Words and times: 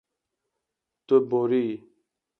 Tu 1.05 1.15
boriyî. 1.29 1.75